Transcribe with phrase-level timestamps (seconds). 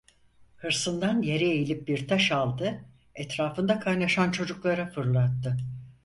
[0.57, 2.81] Hırsından yere eğilip bir taş aldı,
[3.15, 5.57] etrafında kaynaşan çocuklara fırlattı: